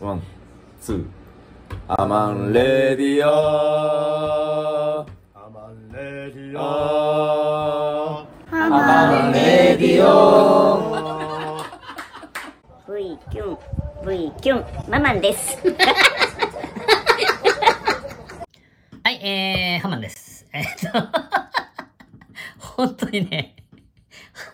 [0.00, 0.22] One,
[0.80, 0.94] two。
[0.94, 3.04] ハマン radio。
[3.04, 5.06] ハ
[5.52, 6.40] マン radio。
[6.40, 11.60] ハマン radio。
[12.88, 13.58] V キュン。
[14.08, 14.90] V キュン。
[14.90, 15.58] ハマンです。
[19.04, 20.46] はい、えー、ハマンです。
[20.54, 20.88] えっと、
[22.74, 23.54] 本当にね、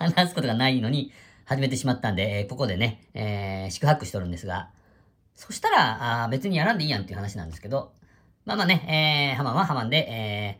[0.00, 1.12] 話すことがないのに
[1.44, 4.70] 始めてしまったんで、えーここでね、えー、宿泊しとるんですが、
[5.36, 7.92] そしたら、あ別にやらんでいいやんっていう話なんですけど、
[8.44, 10.58] まあまあね、えー、ハマンはハマンで、え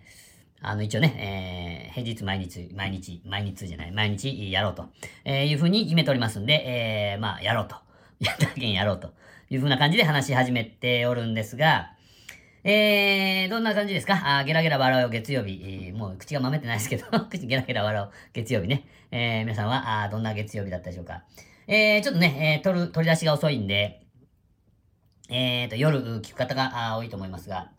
[0.63, 4.87] ー、あの、一応ね、えー、平日毎日、毎日、毎日じゃない、毎日やろうと、
[5.25, 7.77] えーいうふうに決めておりますんで、えー、まあ、やろうと。
[8.21, 9.13] やったけんやろうと
[9.51, 11.93] いうふうな感じで話し始めておるんですが、
[12.65, 14.39] えー、どんな感じですか？
[14.39, 18.85] あゲラゲラ笑う月曜日、えーもう口が回ってないですけど、 口ゲラゲラ笑う月曜日ね。
[19.11, 21.23] えー、皆さんは、あどんな月曜日だったでしょうか？
[21.69, 24.01] えー、ちょっとね、えー、録る、録り出しが遅いんで、
[25.29, 27.71] えーと、夜聞く方が多いと思いますが、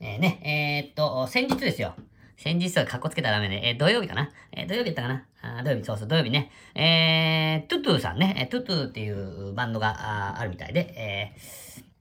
[0.00, 1.94] えー、ね、えーっと、先日ですよ。
[2.36, 3.62] 先日はカッコつけたらダメね。
[3.64, 6.50] えー土曜日かなえー土曜日やったかなあ土曜日、そうそう、土曜日ね。
[6.74, 11.34] えー、トゥトゥさんね、えートゥトゥっていうバンドがああるみたいで、え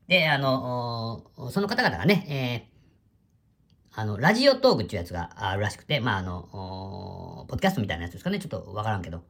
[0.07, 8.39] ー、で、あの、その方々がね、えー、あの、ラジオトークっていうやつがあるらしくて、まあ、あの、ポッドキャストみたいなやつですかね。
[8.39, 9.23] ちょっとわからんけど。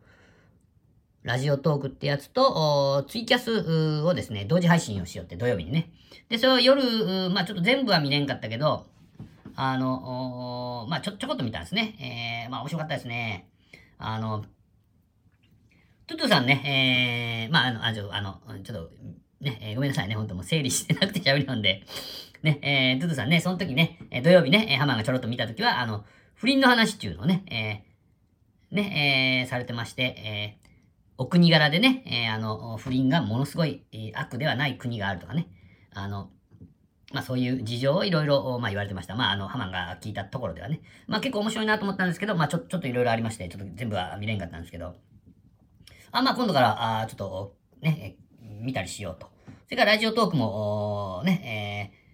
[1.25, 5.89] ラジオトークってやつと、ツイキャスをですね、同時配信をしようって土曜日にね。
[6.29, 8.85] で、それを夜、まあちょっと全部は見れんかったけど、
[9.55, 12.43] あの、まあちょ、ちょこっと見たんですね。
[12.45, 13.49] えー、まあ面白かったですね。
[13.97, 14.45] あの、
[16.05, 18.91] トゥトゥさんね、えー、まああの、あ、ちょ、あの、ちょっと、
[19.41, 21.81] ね、えーごめんなさいね、本当もう整理してなくて喋るんで。
[22.43, 30.64] ね、えー、トゥトゥさんね、その時ね、えー土曜日ね、ハマがちょろっと見た時は、あの、不倫の話っていうのをね、えー、ね、えー、されてまして、えー、
[31.17, 35.47] お国柄でね、えーあの、不倫がものすごい、えー悪ではない国があるとかね、
[35.91, 36.29] あの、
[37.13, 39.15] まあそういう事情をいろいろ、まあ言われてました。
[39.15, 40.81] まああの、ハマンが聞いたところではね。
[41.07, 44.95] まあ結構面白いなと思ったんですけど、まあちょ、ちょっといろいろありまして、ちょっと全部は見れんかったんですけど、
[46.11, 48.17] あ、まあ今度から、あちょっと、ね、
[48.61, 49.29] 見たりしようと。
[49.65, 52.05] それからラジオトークも、ね、えー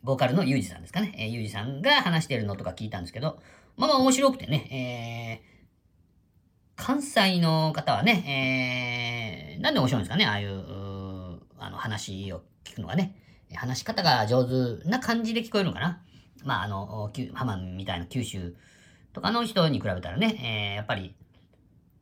[0.00, 1.12] ボーカルのユージさんですかね。
[1.18, 3.40] えーユージさんが話してるのとか聞いたんですけど、
[3.76, 5.57] まあまあ面白くてね、えー
[6.78, 10.64] 関西の方はね、えー、なんで面白いんですかね、ああいう、
[11.58, 13.14] あの話を聞くのがね。
[13.54, 16.02] 話し方が上手な感じで聞こえるのかな。
[16.44, 18.54] まあ、あの、ハマンみたいな九州
[19.12, 21.16] とかの人に比べたらね、えーやっぱり、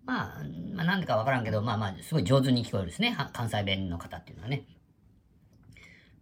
[0.05, 0.43] まあ、
[0.75, 3.17] まあ、なんでかわからんけど、まあまあ、すごい上手に聞こえるですね。
[3.33, 4.67] 関西弁の方っていうのはね。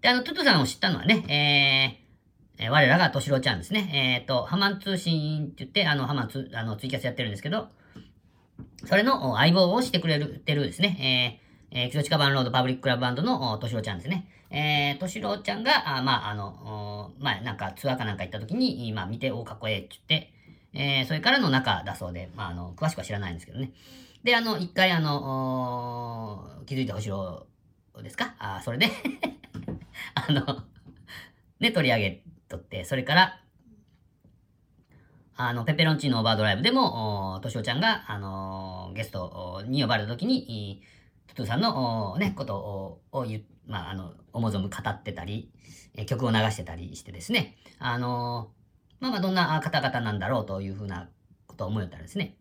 [0.00, 1.98] で、あの、トゥトゥさんを知ったのはね、
[2.58, 4.18] えーえー我らがとしろちゃんですね。
[4.20, 7.68] えっ、と、ハマン通信って言って、あの、ハマンツあのツイキャスやってるんですけど、
[8.86, 11.40] それの相棒をしてくれる、てるですね。
[11.72, 14.28] えー、えー、キゾチカバンロードパブリッククラブバンドのとしろちゃんですね。
[14.50, 20.32] えー、としろちゃんが、あまあ、あの、おまあ、なんかツアーかなんか行った時に、まあ、見て、おかっこええって言って、
[20.74, 23.72] えー、それからの中だそうで、まあ、あの、詳しくは知らないんですけどね。
[24.22, 27.46] で、あの、一回、あの、気づいてほしろ
[28.02, 28.34] ですか？
[28.38, 28.88] あそれで、
[30.14, 30.62] あの、
[31.60, 33.40] ね、取り上げとって、それから、
[35.36, 40.82] あの、ペペロンチーノオーバードライブでも、おとしおちゃんが、あのゲストに呼ばれた時に、
[41.26, 45.50] トゥトゥさんの、ね、ことを、を言、まあ、あの、思う存語ってたり、
[46.06, 48.50] 曲を流してたりしてですね、あの
[49.00, 51.08] まあまあ、どんな方々なんだろうというふうな
[51.46, 52.36] ことを思えたらですね、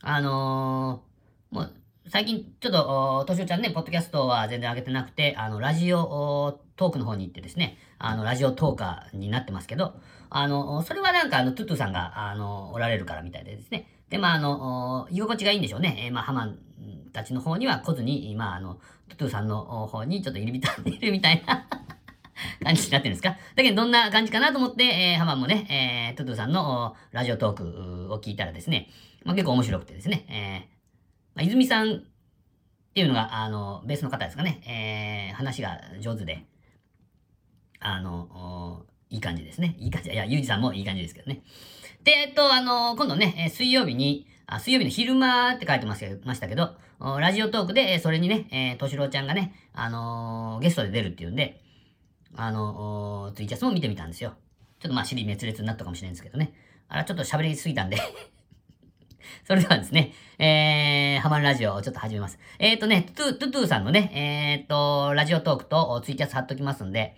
[0.00, 1.02] あの
[1.50, 1.74] もう、
[2.10, 9.94] 最近、ちょっと、としおちゃんね、ポッドキャストは全然上げてなくて、あの、ラジオトークの方に行ってですね、あの、ラジオトーカーになってますけど、
[10.30, 13.86] あの、それはなんか、あの、トゥトゥさんが、あの、おられるからみたいでですね。
[14.08, 16.04] で、まあ、あの、居心地がいいんでしょうね。
[16.06, 16.58] えーまあ、ハマン
[17.12, 21.66] たちの方には来ずに、まあ、あの、トゥトゥさんの方にちょっと入り浸っているみたいな
[22.64, 25.66] 感じになってるんですかだけど、どんな感じかなと思って、えーハマンもね、
[26.10, 28.88] えートゥトゥさんのラジオトークを聞いたらですね、
[29.24, 30.24] まあ、結構面白くてですね、
[30.70, 30.77] えー
[31.38, 32.00] まあ、泉さんっ
[32.94, 36.44] ていうのが、あの、ベースの方ですかね、えー話が上手で、
[37.78, 39.76] あの、いい感じですね。
[39.78, 40.10] いい感じ。
[40.10, 41.44] いや、ゆうじさんもいい感じですけどね。
[42.02, 51.62] で、えっと、あの、今度ね、水曜日に、あ水曜日の昼間って書いてましたけど、ラジオトークで、それにね、えー、としろちゃんがね、あのーゲストで出るっていうんで、
[52.34, 54.34] あのおツイキャスも見てみたんですよ。
[54.80, 56.52] ちょっとまあ、尻滅裂になったかもしれないんですけどね。
[56.88, 57.98] あら、ちょっと喋りすぎたんで
[59.46, 62.38] それではですね、えー、ハマるラジオをちょっと始めます。
[62.58, 67.16] えっ、ー、とね、トゥトゥトゥさんのね、えっ、ー、と、ラジオトークとツイキャス貼っときますんで、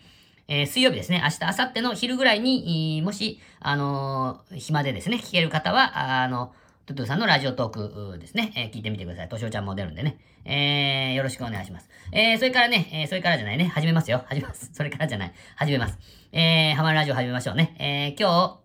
[0.49, 6.53] えー、水曜日ですね、明日、明後日の昼ぐらいに、もし、あのー暇でですね、聞ける方は、ああの、
[6.87, 9.29] トゥトゥさんのラジオトークですね、えー、聞いてみてください。
[9.29, 10.19] としおちゃんも出るんでね。
[10.45, 11.89] えー、よろしくお願いします。
[12.11, 14.25] えー、それからね、えー、それからじゃないね、始めますよ。
[14.27, 14.71] 始めます。
[14.75, 15.33] それからじゃない。
[15.55, 15.99] 始めます。
[16.33, 17.77] えー、ハマるラジオ始めましょうね。
[17.79, 18.61] えー、今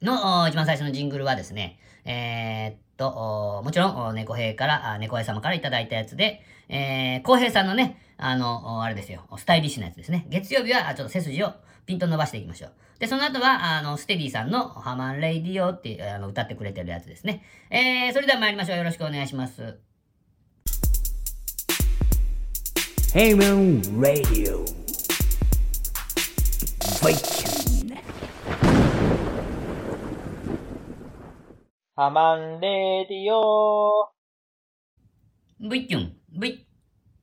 [0.00, 10.26] 日の一番最初のジングルはですね、えー、っと、もちろん、猫兵から、猫兵様からいただいたやつで、えー、浩平さんのね、あの、あれですよ、スタイリッシュなやつですね。
[10.30, 11.52] 月曜日は、ちょっと背筋を
[11.84, 12.72] ピンと伸ばしていきましょう。
[12.98, 17.42] で、その後は、あの、ステディさんのハマンレイディオってあの歌ってくれてるやつですね。
[17.70, 18.78] えー、それでは参りましょう。
[18.78, 19.76] よろしくお願いします。
[23.12, 24.64] Heyman Radio
[27.02, 27.37] Viking
[32.00, 34.08] ハマンレディオ
[35.58, 36.64] V キュン、V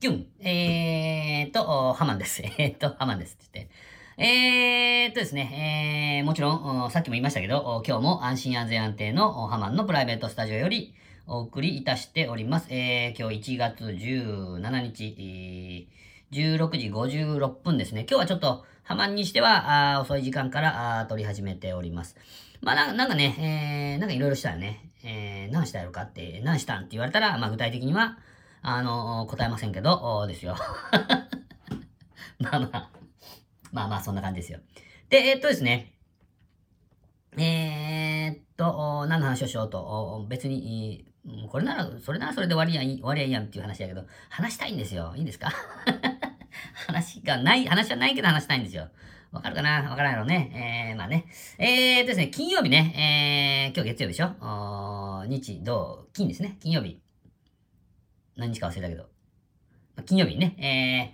[0.02, 2.42] キュン、えーと、ハマンです。
[2.60, 3.74] えーと、ハマンですって言って。
[4.22, 10.94] えーっとですね、えー、もちろん、さっきも言いましたけど、今日も安心安全安定のハマンのプライベートスタジオより
[11.26, 12.68] お送りいたしております。
[12.70, 15.88] えー、今日1月17日、
[16.34, 18.02] 16時56分ですね。
[18.02, 22.18] 今日はちょっとハマンにしては遅い時間から撮り始めております。
[22.66, 24.90] まあなんかね、えー、なんかいろいろしたよね。
[25.04, 28.18] えー、何したやろかって、何したんって言われたら、まあ具体的には、
[28.64, 30.56] あの、答えませんけど、ですよ。
[32.40, 32.90] まあまあ。
[33.72, 34.60] まあまあ、そんな感じですよ。
[35.10, 35.94] で、えー、っとですね。
[37.38, 41.06] えー、っと、何の話をしようと、別に、
[41.52, 45.14] これなら、それならそれで終わりやいい、終わりやいいやんっていう話だけど、話したいんですよ。
[45.16, 45.52] いいんですか？
[46.88, 48.90] 話がない、話はないけど話したいんですよ。
[49.36, 49.84] わかるかな？
[49.90, 50.90] わからないのね。
[50.92, 51.26] えー、まあね。
[51.60, 55.26] えーとですね、金曜日ね、えー、今日月曜日でしょ？
[55.28, 56.58] 日、土、金ですね。
[56.62, 57.02] 金曜日。
[58.38, 59.04] 何日か忘れたけど。
[59.96, 61.14] まあ、金曜日にね、え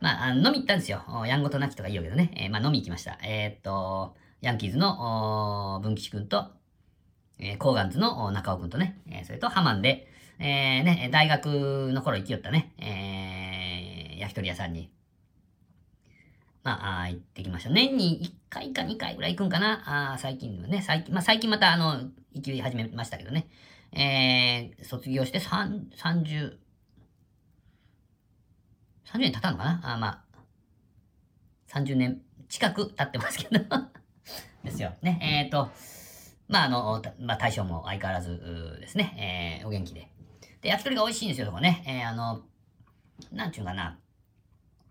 [0.00, 1.04] ー、まあ、あ飲み行ったんですよ。
[1.26, 2.32] やんごとなきとかいいよけどね。
[2.36, 3.18] えー、まあ、飲み行きました。
[3.22, 6.50] えー、っと、ヤンキーズの、文吉くんと、
[7.38, 10.08] えー、コーガンズの中尾くんとね、えー、それとハマンで、
[10.40, 14.90] えー、ね、大学の頃行きよったね、えー、焼き鳥屋さんに、
[16.68, 17.70] まあ、あ行ってきました。
[17.70, 20.12] 年に1回か2回ぐらい行くんかな。
[20.12, 23.48] あ最近ではね、最近、まあ、最近またあの、行き始めましたけどね。
[23.92, 26.58] えー、卒業して30、
[29.06, 29.80] 30年経ったのかな？
[29.82, 30.24] あまあ、
[31.72, 32.20] 30年
[32.50, 33.64] 近く経ってますけど
[34.62, 34.94] ですよ。
[35.00, 35.18] ね。
[35.22, 35.70] えっ、ー、と、
[36.48, 40.10] まあ、あの、まあ、大将も相変わらずですね、えー、お元気で。
[40.60, 41.82] で、焼き鳥が美味しいんですよ、そこね。
[41.86, 42.42] えー、あの、
[43.32, 43.98] なんちゅうかな。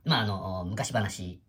[0.05, 1.39] まあ、あの、昔話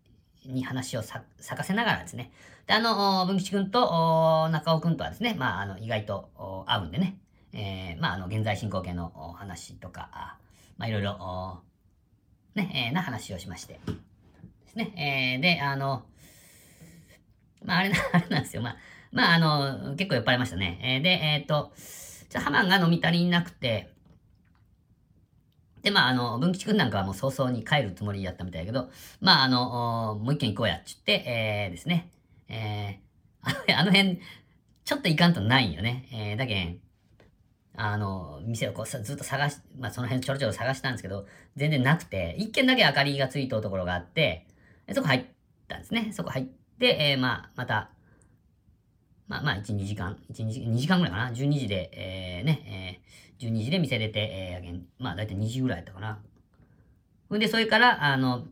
[0.45, 2.31] に話を咲かせながらですね。
[2.67, 6.29] で、あの、文吉くんと中尾くんとはですね、まあ、あの、意外と
[6.67, 7.17] 合うんでね。
[7.53, 10.37] えー、まあ、あの、現在進行形の話とか、
[10.77, 11.61] まあ、いろいろ、
[12.55, 13.79] ね、えー、な話をしまして。
[13.85, 14.93] ですね。
[14.95, 16.03] えー、で、あの、
[17.63, 18.61] まあ、あれな、 あれなんですよ。
[18.61, 18.77] まあ、
[19.11, 20.79] まあ、あの、結構酔っ払いましたね。
[20.81, 21.73] えー、で、えっ、ー、と、
[22.29, 23.91] じゃハマンが飲み足りなくて、
[25.81, 28.89] で、まあ、あの、文吉くんなんかはもう早々に帰るつもりやったみたいだけど、
[29.21, 32.11] まあ、あの、もう一軒行こうやっちって、えー、ですね。
[32.49, 34.19] えー、 あの辺、
[34.83, 36.07] ちょっと行かんとないんよね。
[36.11, 36.79] えー、だけん、
[37.75, 44.47] あの、店をこうずっと探し、まあその辺ちょろちょろ探したんですけど、全然なくて、一軒だけ明かりがついたところがあって、
[44.93, 45.25] そこ入っ
[45.67, 46.11] たんですね。
[46.11, 46.45] そこ入っ
[46.79, 47.91] て、えー、まあ、また、
[49.27, 51.31] まあまあ、1、2時間、1、2時間、2時間ぐらいかな。
[51.31, 56.19] 12時で、えー、ね、えー、12時で店出て、えー、まあ、だいたい2時ぐらいだったかな。
[57.29, 58.45] ほんで、それから、あの、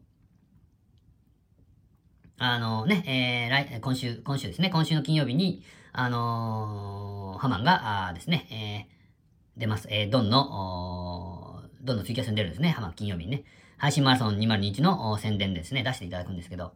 [2.39, 9.87] あのね、えー、来、今週、今週ですね、今週の金曜日に、あのー、ハマンが、あですね、えー、出ます。
[9.89, 12.69] えー、ドンの、ドンのツイキャスに出るんですね。
[12.69, 13.43] 浜金曜日にね。
[13.77, 16.73] 配信マラソン2021の宣伝ですね、出していただくんですけど、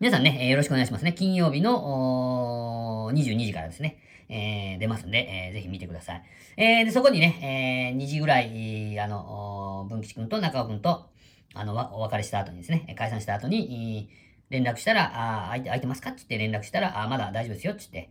[0.00, 1.14] 皆さんね、えー、よろしくお願いしますね。
[1.14, 6.22] 金曜日の22時からですね、えー、出ますんで、えー、ぜひ見てください。
[6.56, 11.06] えー、で、そこにね、えー、2時ぐらい、あの、文吉くんと中尾くんと、
[11.54, 14.10] あの、お別れした後にですね、解散した後に、
[14.50, 18.10] 連絡したら、あ空いて、空いてますかって言って連絡したら、あまだ大丈夫ですよって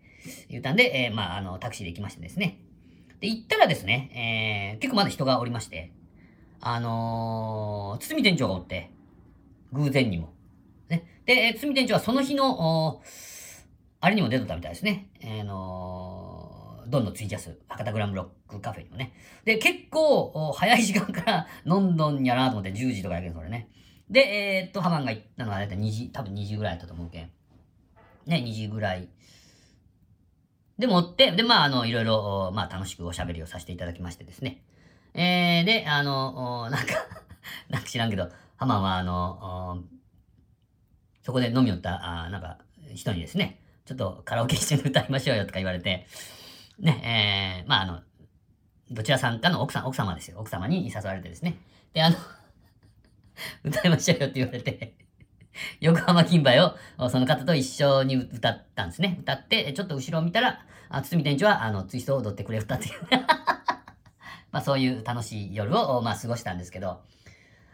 [0.49, 2.59] 言っ、たんで、えー、まあ、あの、タクシーで行きましてですね。
[3.19, 5.91] で、行ったらですね、えー、結構まだ人がおりまして、
[6.59, 8.91] あのー、堤店長がおって、
[9.73, 10.33] 偶然にも。
[10.89, 11.21] ね。
[11.25, 13.01] で、堤店長はその日の、
[14.07, 15.09] あれにも出とったみたいですね。
[15.19, 19.11] えー、のー、どんどんツイキャス、博多グラムロックカフェにもね。
[19.43, 23.69] で、結構、早い時間から飲んどんやなと思って10時とかやけど、それね。
[24.09, 27.29] で、えー、っと、ハマンが行ったのがだいたい2時、多分2時ぐらいだったと思うけん。
[28.27, 29.09] ね、2時ぐらい
[30.79, 34.63] でもって、で、まあ、あの、いろいろ、まあ、楽しくおしゃべりをさせていただきましてですね。
[35.15, 36.93] えー、で、あの、なんか
[37.67, 39.83] なんか知らんけど、ハマンは、あの、
[41.23, 42.59] そこで飲み寄った、あなんか、
[42.95, 46.05] 人にですね、ちょっとカラオケ一緒に歌いましょうよとか言われて、
[46.77, 48.01] ね、えー、まあ、あの、
[48.91, 50.39] どちらさんかの奥さん、奥様ですよ。
[50.39, 51.57] 奥様に誘われてですね。
[51.93, 52.17] で、あの、
[53.63, 54.93] 歌いましょうよって言われて、
[55.79, 56.75] 横浜金杯を
[57.09, 59.17] その方と一緒に歌ったんですね。
[59.21, 62.93] 歌って、ちょっと後ろを見たら、あ堤店長は、あの、ツイストを踊ってくれたっていう。
[64.51, 67.01] まあ、そういう楽しい夜を、まあ、過ごしたんですけど、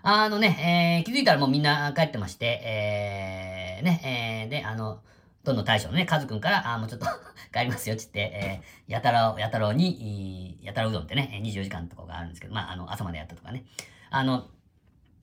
[0.03, 5.01] あのね、えー、気づいたらもうみんな帰ってまして、えー、ね、えー、で、あの、
[5.43, 7.05] どんどん大将のね、カズくんから、あーもうちょっと
[7.53, 13.65] 帰りますよって言って、えー、やたら、やたろうに、やたらうどんってね、24時間とかがあるんですけど、まあ、あの、朝までやったとかね。
[14.09, 14.50] あの、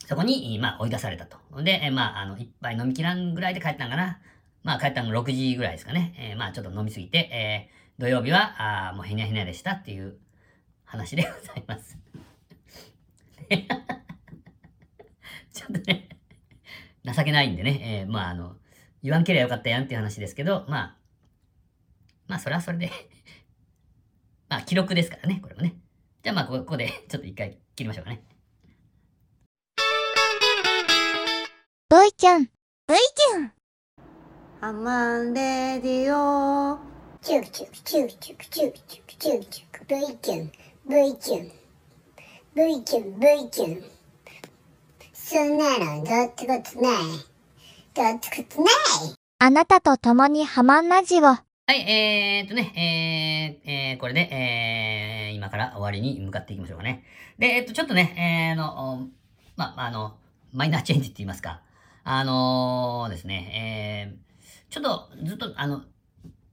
[0.06, 1.38] そこに、まあ、追い出されたと。
[1.62, 4.20] で、えーまあ、あの、一杯飲みきらんぐらいで帰ったんかな。
[4.62, 6.12] まあ、帰ったの6時ぐらいですかね。
[6.16, 10.16] えーまあ、ちょっと飲みすぎて、えー土曜日は、あーもうへにゃへにゃでしたっていう
[10.86, 11.98] 話でございます。
[15.52, 16.08] ちょっとね、
[17.04, 18.56] 情けないんでね、えーまあ、あの、
[19.02, 20.96] 言わんけりゃよかったやんっていう話ですけど、まあ、
[22.28, 22.90] まあ、それはそれで
[24.48, 25.76] まあ、記録ですからね、これもね。
[26.22, 28.22] じゃあ、まあ、ここで、ちょっと一回切りましょうかね。
[31.90, 32.48] V キュン V
[32.88, 33.52] キュン
[34.60, 36.78] ハマンレディオ
[37.22, 40.52] チュクチュクチュクチュクチュクチュクチュクチュク V キュン
[40.86, 41.52] V キュン
[42.54, 43.84] V キュン V キュン
[45.12, 47.29] そんなのどうってことない
[47.92, 48.68] どうってない
[49.40, 57.04] あなたと共にハマンラジオはい、えーっとね、えー、えー、これで、えー、今から終わりに向かっていきましょうかね。
[57.38, 59.08] で、えっと、ちょっとね、えー、あの、
[59.56, 60.16] ま、あの、
[60.52, 61.62] マイナーチェンジって言いますか。
[62.04, 65.82] あのー、ですね、えー、ちょっと、ずっと、あの、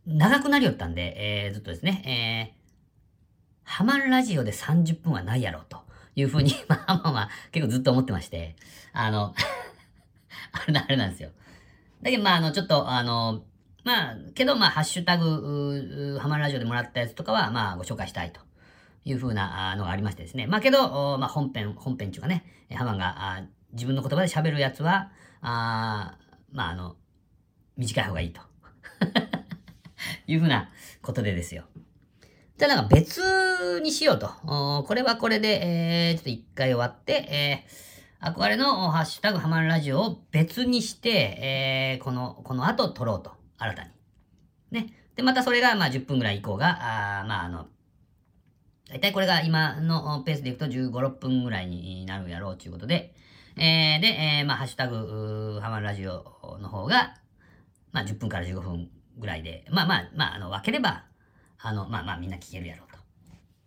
[0.06, 5.80] 長くなりよったんで、えー、ずっとですね、えー、ハマるラジオで30分はないやろうと
[6.16, 8.56] いうふうに、 まあまあまあ、結構ずっと思ってまして、
[8.94, 9.34] あの、
[10.66, 11.30] あれな、んですよ。
[12.02, 13.44] だけど、まあ、あの、ちょっと、あの、
[13.84, 18.42] まあ、けど、まあ、ハッシュタグ、ううハマラジオでもらったやつとかは、まあ、ご紹介したいと
[19.06, 20.48] いうふうなのがありましてですね。
[20.48, 25.12] まあ、けど、まあ、本編、本編っていうかね、えハマがあ自分の言葉で喋るやつは、
[25.42, 26.18] あ
[26.52, 26.96] まあ、あの、
[27.78, 28.42] 短い方がいいと。
[30.28, 30.70] いうふうな
[31.02, 31.66] ことでですよ。
[32.58, 34.28] じゃあなんか別にしようと。
[34.28, 37.72] これはこれで、えー、ちょっと一回終わって、えー、
[38.22, 43.32] 憧れのハッシュタグハマるラジオを別にして、えー、この、この後撮ろうと。
[43.60, 43.90] 新たに。
[44.72, 44.94] ね。
[45.16, 47.68] で、またそれが、まあ10分ぐらい以降が、あまああの、
[48.90, 53.14] 大体これが今のペースでいくと15、6分ぐらいになるやろうということで、
[53.56, 57.16] えー、で、えー、まあハッシュタグ、ハマるラジオの方が、
[57.92, 61.06] まあ10分から15分ぐらいで、まあまあ、まあ、あの、分ければ、
[61.60, 62.86] あの、まあまあみんな聞けるやろ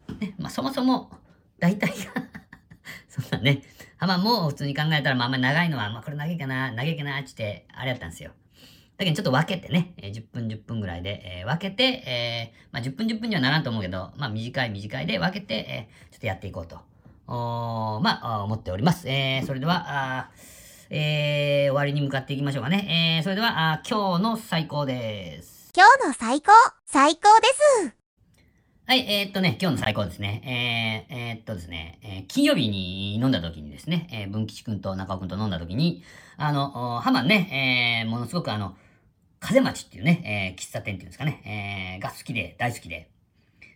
[0.08, 0.14] うと。
[0.14, 0.34] ね。
[0.38, 1.10] まあそもそも、
[1.58, 2.29] 大体が
[3.40, 3.62] ね、
[3.96, 8.32] ハマも普通に考えたら、まあまり長いのは、まあこれ長いかな、長いかな、って言って、あれやったんですよ。
[8.96, 16.78] だけどちょっと分けてね、えー10分10分ぐらいで、えー分けて、えーまあ10分10分にはならんと思うけど、まあ短い短いで分けて、えーちょっとやっていこうと、
[17.26, 19.08] おまあ思っております。
[19.08, 20.30] えーそれでは、あ
[20.90, 23.16] えー終わりに向かっていきましょうかね。
[23.18, 25.72] えーそれでは、あ今日の最高です。
[25.74, 26.50] 今日の最高
[26.84, 27.46] 最高で
[27.88, 27.99] す
[28.90, 31.06] はい、えーっとね、今日の最高ですね。
[31.08, 36.02] えー、えーっとですね、えー金曜日に飲んだ時にですね、えー、文吉くんと中尾くんと飲んだ時に、
[36.36, 38.74] あの、ハマンね、えーものすごくあの、
[39.38, 43.12] 風町っていうね、えー喫茶店っていうんですかね、えーが好きで、大好きで。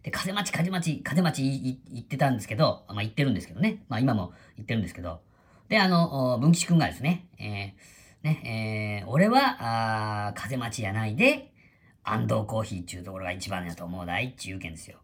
[0.03, 3.85] で、風町、風町、風町行ってたんですけど、まあ行ってるんですけどね。
[3.89, 5.21] まあ今も行ってるんですけど。
[5.69, 11.53] で、あの、文吉くんがですね、えーね、えー俺は、あ風町やないで、
[12.03, 14.99] 安藤コーヒーっていうところが一番やと思うだいっていう意見ですよ。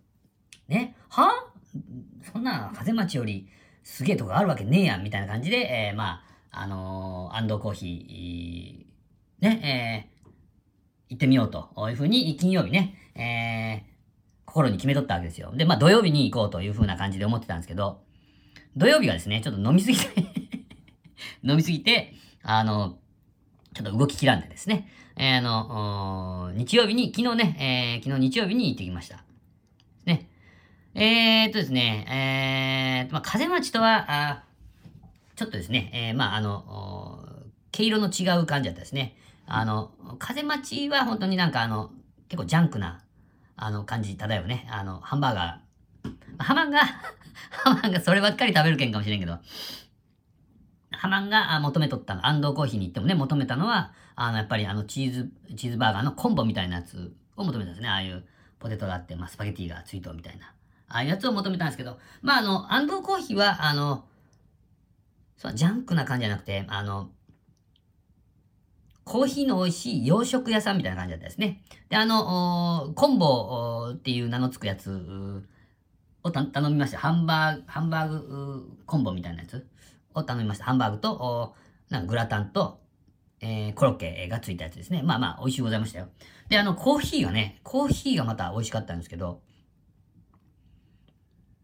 [0.70, 1.30] ねは？
[2.32, 3.48] そんな風町より
[3.82, 6.22] すげえとこあるわけねえやんみたいな感じで、えーま
[6.52, 10.30] あ、あのー安藤コーヒー、ね、えー
[11.10, 13.90] 行ってみようというふうに金曜日ね、えー
[14.46, 15.52] 心に決めとったわけですよ。
[15.54, 18.02] で、まあ土曜日に行こうというふうな感じで思ってたんですけど、
[18.76, 20.08] 土曜日がですね、ちょっと飲みすぎて
[21.44, 22.98] 飲みすぎて、あの、
[23.74, 29.22] ちょっと動ききらんでですね、えーあの、日曜日に、昨日ね、えー昨日日曜日に行ってきました。
[30.94, 34.50] えー、っとですね、えー、まあ、風町とは、あー
[35.36, 37.14] ちょっとですね、えー、まあ、あの、
[37.72, 39.16] 毛色の違う感じだったですね。
[39.46, 41.92] あの、風町は本当になんかあの、
[42.28, 43.02] 結構ジャンクな、
[43.56, 44.68] あの、感じ漂うね。
[44.70, 46.42] あの、ハンバーガー。
[46.42, 46.80] ハマンが、
[47.50, 49.38] ハマンがそればっかり食べるけんかもしれんけど、
[50.90, 57.88] ハマンが求めとったの、安藤コーヒーに行ってもね、求めたのは、あの、やっぱりあの、チーズ、チーズバーガーのコンボみたいなやつを求めたんですね。
[57.88, 58.26] ああいう
[58.58, 60.52] ポテトがあって、まあ、スパゲティがついとみたいな。
[60.90, 64.04] あやつを求めたんですけど、まあ、あの、安藤コーヒーは、あの、
[65.36, 67.10] そう、ジャンクな感じじゃなくて、あの、
[69.04, 71.62] コーヒーの美味しい洋食屋さんみたいな感じだったですね。
[71.88, 75.42] で、あの、コンボっていう名の付くやつ
[76.22, 76.98] を頼みました。
[76.98, 79.66] ハンバーグ、ハンバーグコンボみたいなやつ
[80.14, 80.64] を頼みました。
[80.64, 81.54] ハンバーグと、
[81.88, 82.80] なんかグラタンと、
[83.40, 85.02] えーコロッケがついたやつですね。
[85.02, 86.08] まあまあ、美味しゅうございましたよ。
[86.48, 89.40] で、あの、コーヒーがね、コーヒーがまた美味しかったんですけど、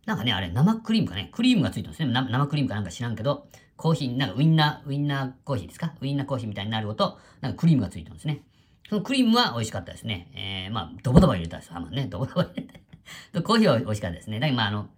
[0.06, 2.10] なんかね、あれ、生クリームかね、クリームがついてるんですね。
[2.12, 5.92] 生クリームかなんか知らんけど、コーヒー、なんかウインナー、ウインナーコーヒーですか？
[6.00, 8.42] ウインナーコーヒーみたいになるごと、なんかクリームがついてるんですね。
[8.88, 10.30] そのクリームは美味しかったですね。
[10.34, 11.76] えー、まあ、ドボドボ入れたんですよ。
[11.76, 12.82] あんまね、ドボドボ入れて。
[13.42, 14.38] コーヒーは美味しかったですね。
[14.38, 14.88] だけど、まあ、あの、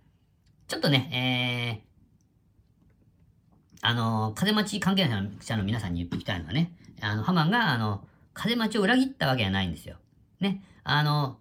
[0.66, 5.08] ちょっとね、えー、あの、風待ち関係
[5.40, 9.96] 者の皆さんに言っておきたいのはね、あの、ハマンが、あの、風待ちを裏切ったわけじゃないんですよ。
[10.40, 10.62] ね。
[10.84, 11.38] あの、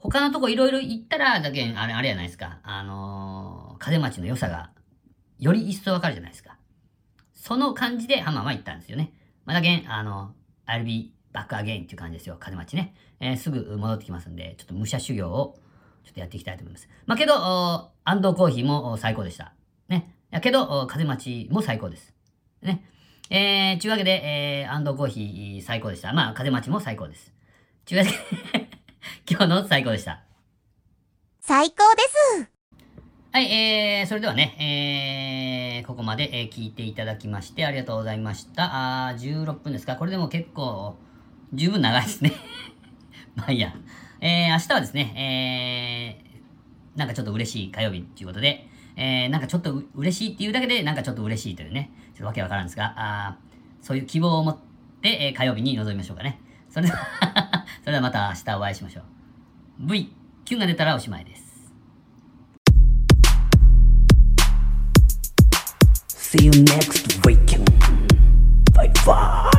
[0.00, 2.58] 他のとこいろいろ行ったら、だけあれ、あれじゃないですか。
[2.62, 4.70] あのー、風待ちの良さが、
[5.38, 6.56] より一層わかるじゃないですか。
[7.34, 9.12] その感じでハマンは行ったんですよね。
[9.44, 10.34] まあ、だけんあの、
[10.66, 12.36] I'll be back again っていう感じですよ。
[12.38, 12.94] 風待ちね。
[13.20, 15.58] えーすぐ戻ってきますんで、ちょっと武者修行を、
[16.04, 16.88] ちょっとやっていきたいと思います。
[17.06, 17.34] まあ、けど、
[18.04, 19.52] 安藤コーヒーも最高でした。
[19.88, 20.14] ね。
[20.30, 22.14] やけど、風待ちも最高です。
[22.62, 22.86] ね。
[23.28, 24.10] えー、ちゅうわけで、
[24.62, 26.12] えー、安藤コーヒー最高でした。
[26.12, 27.32] まあ、風待ちも最高です。
[27.84, 28.10] ちゅうわけ
[28.58, 28.70] で、
[29.28, 30.22] 今日の最高でした。
[31.40, 32.02] 最高で
[32.38, 32.50] す。
[33.32, 39.08] はい、えー、それではね、えー、ここまで、えー聞いていただきましてありがとうございました。
[39.08, 40.96] あー16分ですかこれでも結構、
[41.52, 42.32] 十分長いですね。
[43.34, 43.74] まあいいや。
[44.20, 54.58] えー、明日はですね、えー、なんかちょっと嬉しい火曜日ということで、えー、なんかちょっとう嬉しいっていうだけで、なんかちょっと嬉しいというね、ちょっとわけわからんですが、あーそういう希望を持っ
[55.00, 56.40] て、えー火曜日に臨みましょうかね。
[56.68, 56.98] それでは、
[57.90, 59.04] それではまた明日お会いしましょう。
[59.80, 61.42] V、キュンが出たらおしまいです。
[66.08, 67.64] See you next weekend.
[68.74, 69.49] Bye bye.